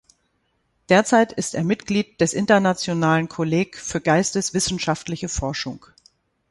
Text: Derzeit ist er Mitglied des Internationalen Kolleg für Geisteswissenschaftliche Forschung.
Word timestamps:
Derzeit 0.89 1.31
ist 1.31 1.53
er 1.53 1.63
Mitglied 1.63 2.19
des 2.21 2.33
Internationalen 2.33 3.29
Kolleg 3.29 3.77
für 3.77 4.01
Geisteswissenschaftliche 4.01 5.29
Forschung. 5.29 5.85